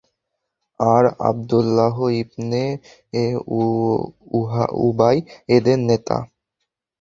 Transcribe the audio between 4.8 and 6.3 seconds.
উবাই এদের নেতা।